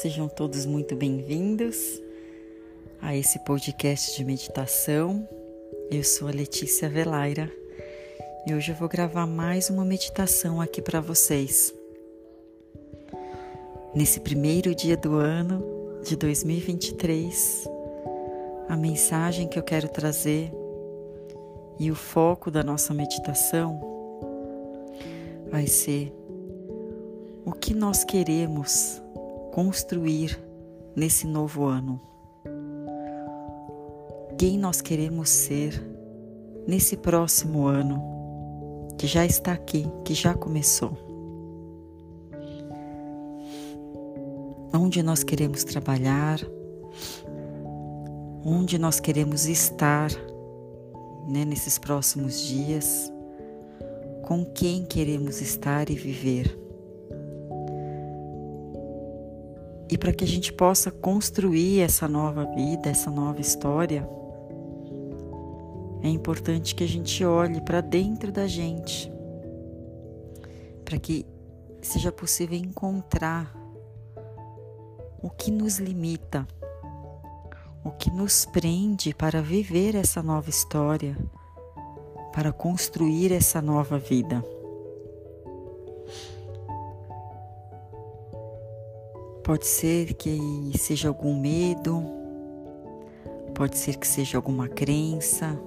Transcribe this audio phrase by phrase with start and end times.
[0.00, 2.00] sejam todos muito bem-vindos
[3.02, 5.28] a esse podcast de meditação.
[5.90, 7.50] Eu sou a Letícia Velaira
[8.46, 11.74] e hoje eu vou gravar mais uma meditação aqui para vocês.
[13.92, 15.64] Nesse primeiro dia do ano
[16.04, 17.68] de 2023,
[18.68, 20.52] a mensagem que eu quero trazer
[21.76, 23.80] e o foco da nossa meditação
[25.50, 26.12] vai ser
[27.44, 29.02] o que nós queremos
[29.52, 30.38] construir
[30.94, 32.00] nesse novo ano.
[34.38, 35.82] Quem nós queremos ser
[36.66, 38.02] nesse próximo ano
[38.98, 40.96] que já está aqui, que já começou.
[44.72, 46.38] Onde nós queremos trabalhar,
[48.44, 50.10] onde nós queremos estar
[51.28, 53.12] né, nesses próximos dias,
[54.22, 56.67] com quem queremos estar e viver.
[59.90, 64.08] E para que a gente possa construir essa nova vida, essa nova história,
[66.02, 69.10] é importante que a gente olhe para dentro da gente,
[70.84, 71.24] para que
[71.80, 73.56] seja possível encontrar
[75.22, 76.46] o que nos limita,
[77.82, 81.16] o que nos prende para viver essa nova história,
[82.32, 84.44] para construir essa nova vida.
[89.48, 90.38] Pode ser que
[90.76, 92.04] seja algum medo,
[93.54, 95.58] pode ser que seja alguma crença,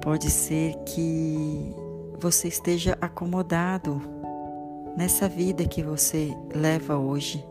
[0.00, 1.74] pode ser que
[2.20, 4.00] você esteja acomodado
[4.96, 7.44] nessa vida que você leva hoje,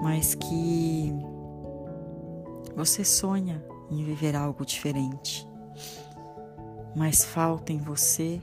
[0.00, 1.14] mas que
[2.74, 5.48] você sonha em viver algo diferente,
[6.96, 8.40] mas falta em você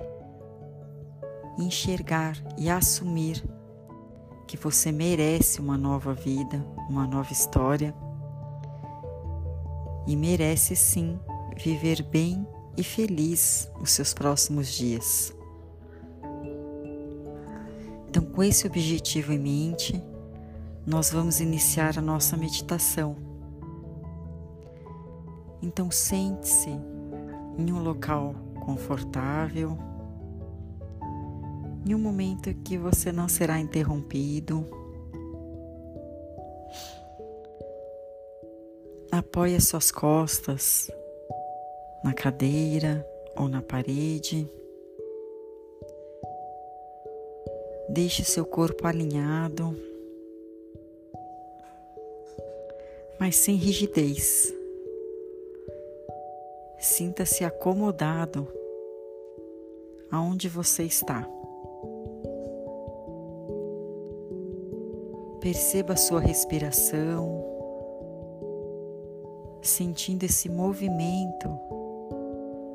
[1.59, 3.43] enxergar e assumir
[4.47, 7.95] que você merece uma nova vida, uma nova história
[10.05, 11.19] e merece sim
[11.57, 12.45] viver bem
[12.75, 15.33] e feliz os seus próximos dias.
[18.09, 20.03] Então, com esse objetivo em mente,
[20.85, 23.15] nós vamos iniciar a nossa meditação.
[25.61, 26.69] Então, sente-se
[27.57, 29.77] em um local confortável
[31.85, 34.65] em um momento que você não será interrompido.
[39.11, 40.89] Apoie as suas costas
[42.03, 43.05] na cadeira
[43.35, 44.49] ou na parede.
[47.89, 49.77] Deixe seu corpo alinhado,
[53.19, 54.53] mas sem rigidez.
[56.79, 58.47] Sinta-se acomodado
[60.09, 61.27] aonde você está.
[65.43, 67.43] Perceba a sua respiração,
[69.61, 71.49] sentindo esse movimento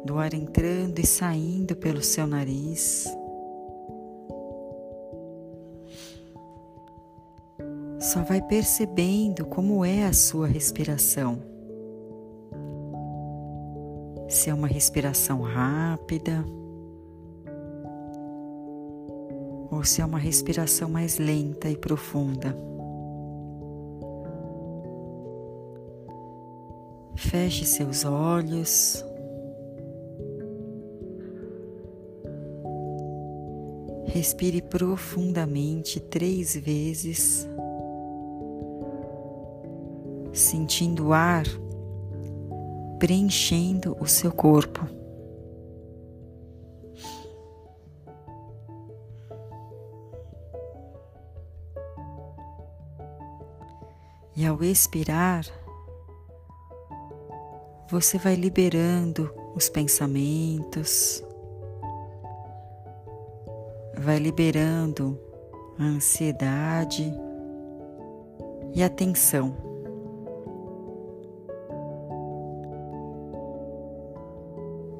[0.04, 3.06] do ar entrando e saindo pelo seu nariz.
[7.98, 11.42] Só vai percebendo como é a sua respiração.
[14.28, 16.44] Se é uma respiração rápida
[19.70, 22.56] ou se é uma respiração mais lenta e profunda.
[27.16, 29.04] Feche seus olhos.
[34.06, 37.46] Respire profundamente três vezes,
[40.32, 41.44] sentindo o ar
[42.98, 44.97] preenchendo o seu corpo.
[54.58, 55.44] Ao expirar,
[57.88, 61.22] você vai liberando os pensamentos,
[63.96, 65.16] vai liberando
[65.78, 67.14] a ansiedade
[68.74, 69.56] e a tensão.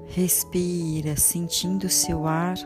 [0.07, 2.57] Respira, sentindo o seu ar,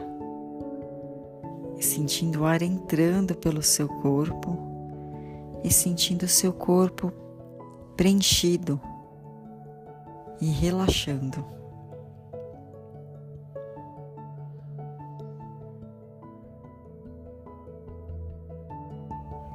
[1.81, 4.72] sentindo o ar entrando pelo seu corpo
[5.65, 7.13] e sentindo seu corpo
[7.97, 8.81] preenchido
[10.41, 11.45] e relaxando.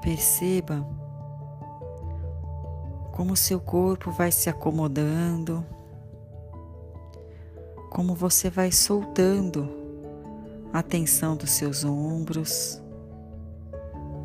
[0.02, 0.88] Perceba
[3.12, 5.66] como seu corpo vai se acomodando,
[7.90, 9.68] como você vai soltando
[10.72, 12.82] a tensão dos seus ombros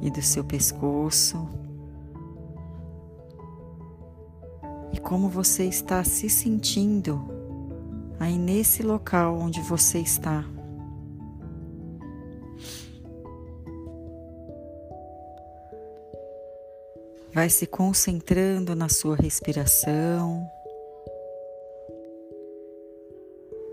[0.02, 1.62] e do seu pescoço.
[5.12, 7.20] Como você está se sentindo
[8.19, 10.43] aí nesse local onde você está.
[17.31, 20.50] Vai se concentrando na sua respiração,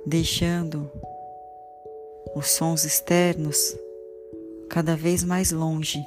[0.05, 0.91] deixando
[2.35, 3.77] os sons externos
[4.69, 6.05] cada vez mais longe.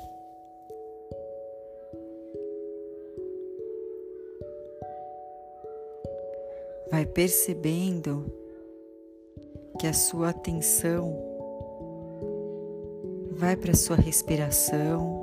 [7.14, 8.32] Percebendo
[9.79, 11.19] que a sua atenção
[13.32, 15.20] vai para a sua respiração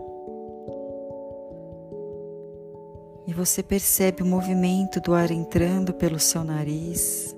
[3.28, 7.36] e você percebe o movimento do ar entrando pelo seu nariz,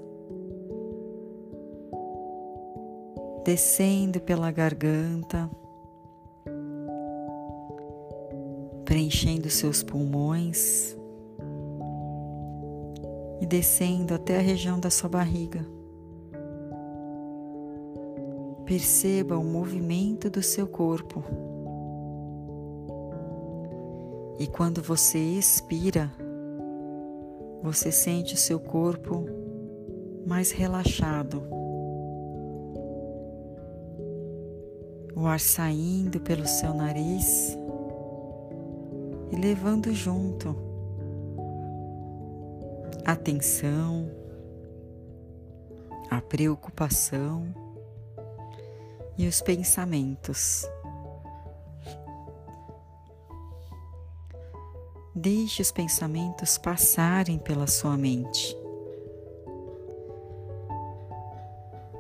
[3.44, 5.50] descendo pela garganta,
[8.86, 10.98] preenchendo seus pulmões
[13.52, 15.68] descendo até a região da sua barriga.
[18.66, 21.22] Perceba o movimento do seu corpo.
[24.40, 26.10] E quando você expira,
[27.62, 29.26] você sente o seu corpo
[30.26, 31.44] mais relaxado.
[35.14, 37.58] O ar saindo pelo seu nariz
[39.30, 40.71] e levando junto
[43.12, 44.10] a tensão,
[46.10, 47.54] a preocupação
[49.18, 50.66] e os pensamentos.
[55.14, 58.58] Deixe os pensamentos passarem pela sua mente.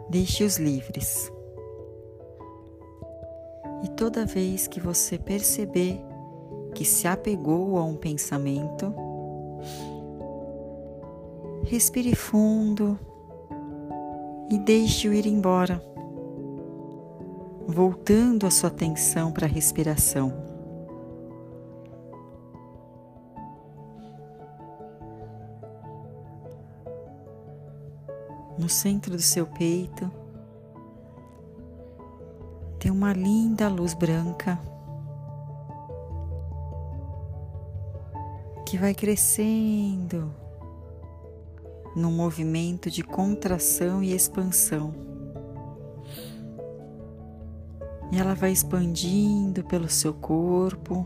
[0.09, 1.29] Deixe-os livres.
[3.83, 5.99] E toda vez que você perceber
[6.73, 9.10] que se apegou a um pensamento,
[11.71, 12.99] respire fundo
[14.49, 15.81] e deixe-o ir embora,
[17.65, 20.51] voltando a sua atenção para a respiração.
[28.57, 30.11] no centro do seu peito,
[32.77, 34.59] tem uma linda luz branca
[38.67, 40.31] que vai crescendo
[41.95, 44.93] num movimento de contração e expansão.
[48.11, 51.05] E ela vai expandindo pelo seu corpo,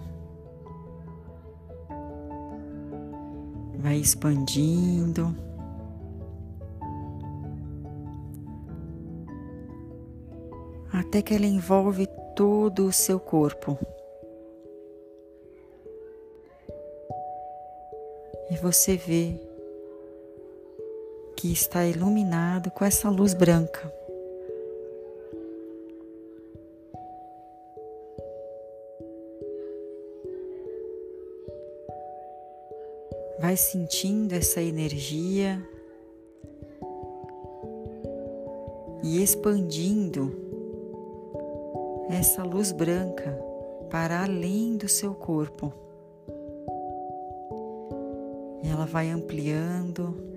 [3.77, 5.35] vai expandindo.
[11.15, 13.77] até que ela envolve todo o seu corpo.
[18.49, 19.39] E você vê
[21.45, 23.93] que está iluminado com essa luz branca.
[33.39, 35.61] Vai sentindo essa energia
[39.03, 40.35] e expandindo
[42.09, 43.39] essa luz branca
[43.91, 45.71] para além do seu corpo.
[48.63, 50.34] E ela vai ampliando,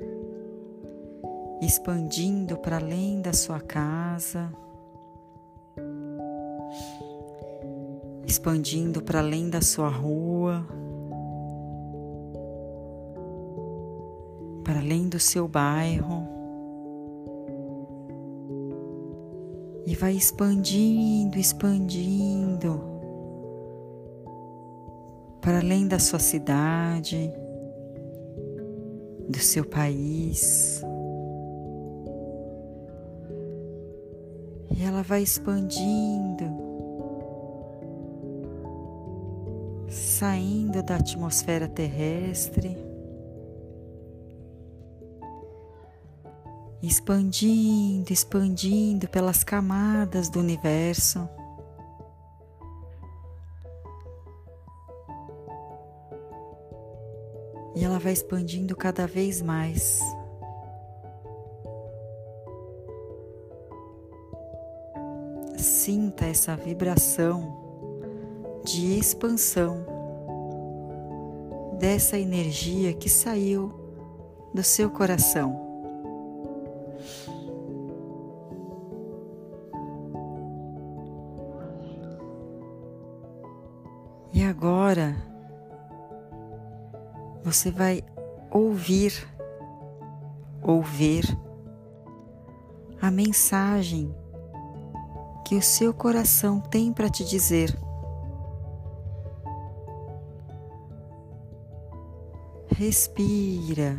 [1.60, 4.52] expandindo para além da sua casa,
[8.26, 10.66] expandindo para além da sua rua,
[14.64, 16.38] para além do seu bairro.
[19.88, 22.78] e vai expandindo, expandindo
[25.40, 27.32] para além da sua cidade,
[29.26, 30.82] do seu país.
[35.08, 36.44] Vai expandindo,
[39.88, 42.76] saindo da atmosfera terrestre
[46.82, 51.26] expandindo, expandindo pelas camadas do universo.
[57.74, 60.00] E ela vai expandindo cada vez mais.
[65.88, 67.50] Sinta essa vibração
[68.62, 69.86] de expansão
[71.78, 73.72] dessa energia que saiu
[74.52, 75.66] do seu coração.
[84.46, 85.16] agora
[87.42, 88.04] você vai
[88.50, 89.12] ouvir
[90.62, 91.24] ou ver
[93.00, 94.14] a mensagem
[95.48, 97.74] que o seu coração tem para te dizer.
[102.66, 103.96] Respira.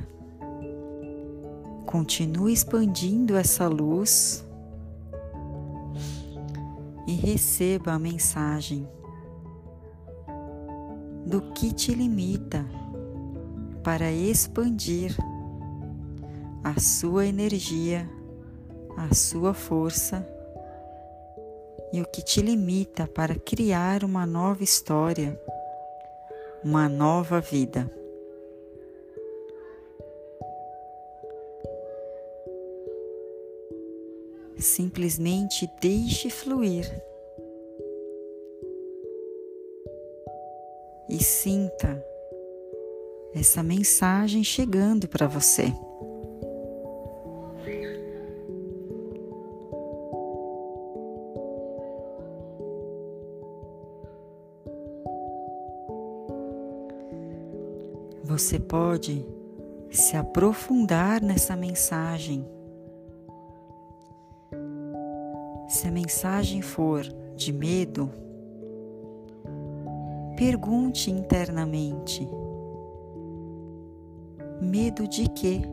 [1.88, 4.46] Continue expandindo essa luz
[7.08, 8.88] e receba a mensagem
[11.26, 12.64] do que te limita
[13.84, 15.18] para expandir
[16.64, 18.08] a sua energia,
[18.96, 20.38] a sua força
[21.92, 25.40] e o que te limita para criar uma nova história,
[26.64, 27.90] uma nova vida.
[34.58, 36.86] Simplesmente deixe fluir
[41.10, 42.06] e sinta
[43.34, 45.74] essa mensagem chegando para você.
[58.30, 59.26] Você pode
[59.90, 62.46] se aprofundar nessa mensagem.
[65.68, 67.02] Se a mensagem for
[67.36, 68.12] de medo,
[70.38, 72.30] pergunte internamente:
[74.62, 75.64] medo de quê?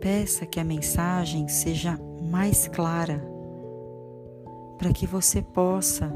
[0.00, 3.20] Peça que a mensagem seja mais clara,
[4.78, 6.12] para que você possa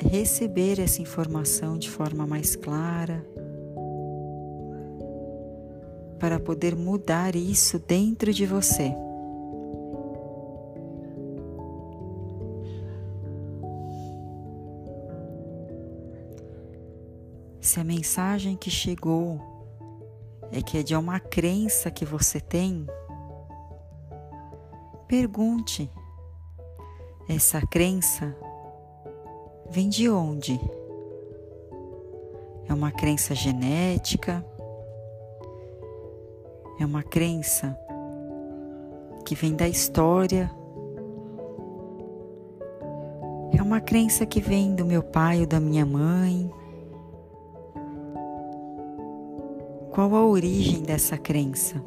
[0.00, 3.24] receber essa informação de forma mais clara,
[6.18, 8.92] para poder mudar isso dentro de você.
[17.60, 19.40] Se a mensagem que chegou
[20.50, 22.86] é que é de uma crença que você tem,
[25.06, 25.90] pergunte:
[27.28, 28.34] essa crença
[29.70, 30.58] vem de onde?
[32.68, 34.44] É uma crença genética?
[36.80, 37.76] É uma crença
[39.24, 40.50] que vem da história?
[43.56, 46.50] É uma crença que vem do meu pai ou da minha mãe?
[49.90, 51.82] Qual a origem dessa crença?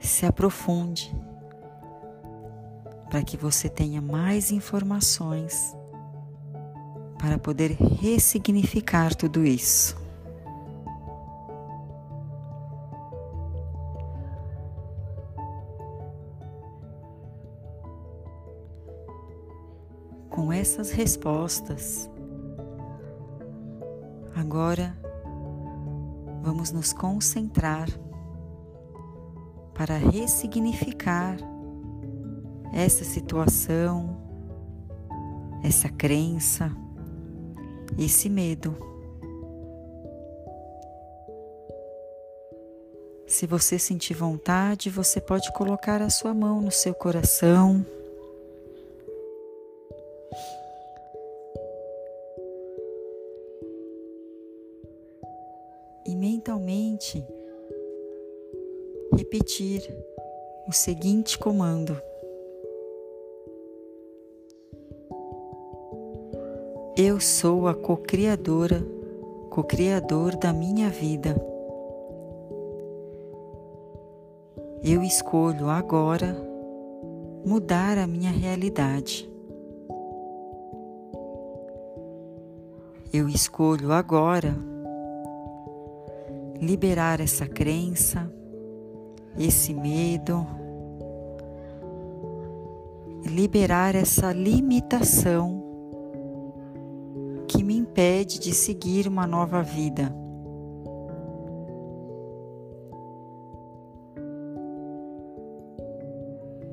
[0.00, 1.14] Se aprofunde
[3.16, 5.74] para que você tenha mais informações
[7.18, 9.96] para poder ressignificar tudo isso.
[20.28, 22.10] Com essas respostas,
[24.34, 24.94] Agora
[26.42, 27.88] vamos nos concentrar
[29.72, 31.38] para ressignificar
[32.76, 34.14] essa situação,
[35.64, 36.70] essa crença,
[37.98, 38.76] esse medo.
[43.26, 47.84] Se você sentir vontade, você pode colocar a sua mão no seu coração
[56.04, 57.24] e mentalmente
[59.16, 59.82] repetir
[60.68, 61.98] o seguinte comando:
[67.16, 68.86] Eu sou a co-criadora,
[69.48, 71.34] co-criador da minha vida.
[74.84, 76.36] Eu escolho agora
[77.42, 79.26] mudar a minha realidade.
[83.10, 84.54] Eu escolho agora
[86.60, 88.30] liberar essa crença,
[89.38, 90.46] esse medo,
[93.24, 95.65] liberar essa limitação
[97.46, 100.14] que me impede de seguir uma nova vida.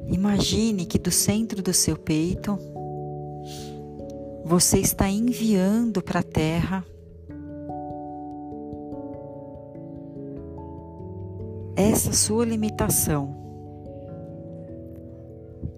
[0.08, 2.58] Imagine que do centro do seu peito
[4.44, 6.86] você está enviando para a Terra
[11.76, 13.36] essa sua limitação.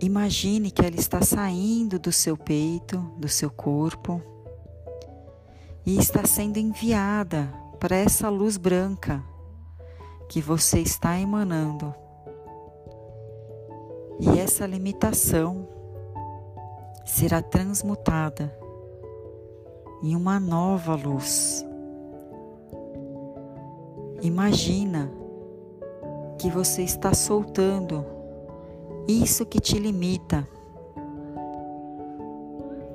[0.02, 4.22] Imagine que ela está saindo do seu peito, do seu corpo,
[5.86, 7.48] e está sendo enviada
[7.80, 9.24] para essa luz branca
[10.28, 11.94] que você está emanando.
[14.20, 15.68] E essa limitação
[17.06, 18.58] será transmutada
[20.02, 21.66] em uma nova luz.
[24.22, 25.12] Imagina
[26.40, 28.06] que você está soltando
[29.08, 30.48] isso que te limita,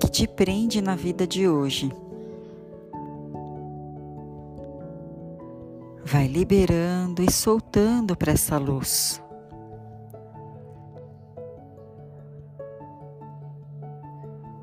[0.01, 1.93] que te prende na vida de hoje.
[6.05, 9.23] Vai liberando e soltando para essa luz.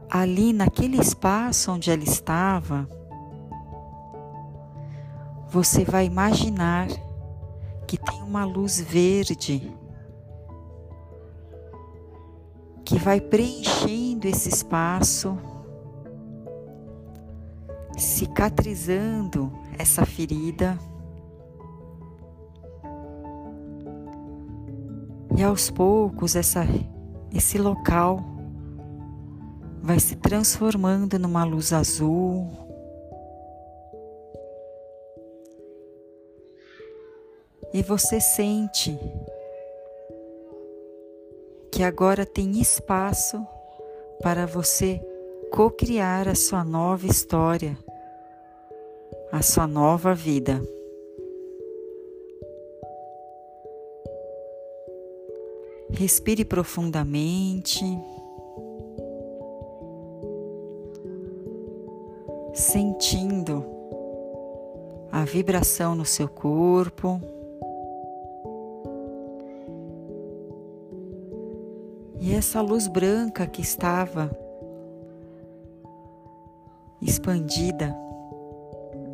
[0.09, 2.89] ali naquele espaço onde ela estava,
[5.47, 6.87] você vai imaginar
[7.85, 9.73] que tem uma luz verde
[12.83, 15.37] que vai preenchendo esse espaço,
[17.97, 20.77] cicatrizando essa ferida.
[25.37, 26.65] E aos poucos essa,
[27.31, 28.19] esse local
[29.83, 32.47] vai se transformando numa luz azul.
[37.71, 38.97] E você sente
[41.71, 43.45] que agora tem espaço
[44.23, 44.99] para você
[45.51, 47.77] co-criar a sua nova história,
[49.31, 50.59] a sua nova vida.
[55.97, 57.83] Respire profundamente.
[62.57, 63.63] sentindo
[65.11, 67.21] a vibração no seu corpo.
[72.19, 74.31] E essa luz branca que estava
[76.99, 77.95] expandida,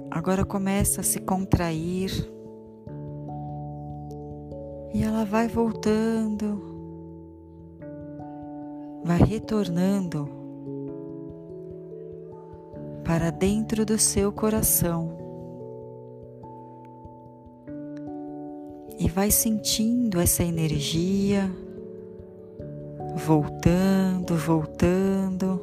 [0.09, 2.11] agora começa a se contrair.
[4.93, 6.72] E ela vai voltando,
[9.03, 10.29] vai retornando
[13.03, 15.17] para dentro do seu coração
[18.97, 21.51] e vai sentindo essa energia
[23.15, 25.61] voltando, voltando.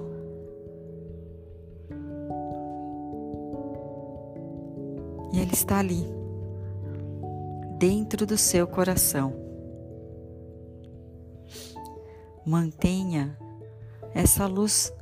[5.33, 6.05] E ele está ali,
[7.79, 9.50] dentro do seu coração.
[12.51, 13.39] Mantenha
[14.13, 14.93] essa luz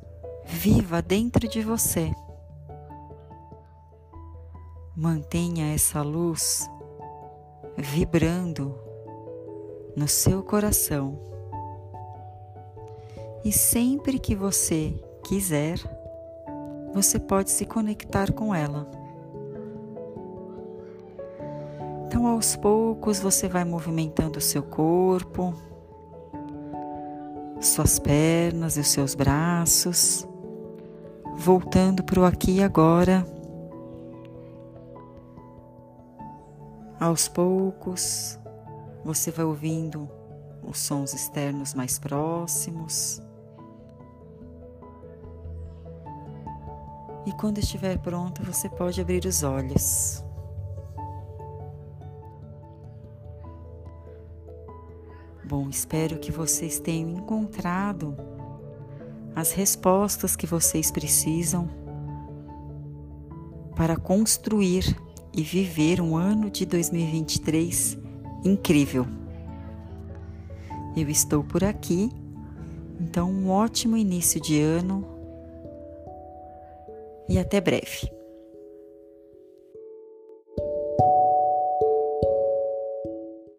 [0.44, 2.12] viva dentro de você.
[4.94, 6.68] Mantenha essa luz
[7.74, 8.78] vibrando
[9.96, 11.18] no seu coração.
[13.42, 15.78] E sempre que você quiser,
[16.92, 18.86] você pode se conectar com ela.
[22.04, 25.54] Então, aos poucos, você vai movimentando o seu corpo,
[27.60, 30.26] suas pernas e os seus braços,
[31.36, 33.26] voltando para o aqui e agora
[37.00, 38.36] Aos poucos,
[39.04, 40.10] você vai ouvindo
[40.64, 43.22] os sons externos mais próximos.
[47.24, 50.24] E quando estiver pronto, você pode abrir os olhos.
[55.48, 58.14] Bom, espero que vocês tenham encontrado
[59.34, 61.70] as respostas que vocês precisam
[63.74, 64.94] para construir
[65.32, 67.96] e viver um ano de 2023
[68.44, 69.06] incrível.
[70.94, 72.10] Eu estou por aqui,
[73.00, 75.02] então um ótimo início de ano
[77.26, 78.17] e até breve.